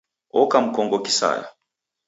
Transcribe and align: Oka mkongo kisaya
Oka 0.41 0.57
mkongo 0.61 0.99
kisaya 1.03 1.47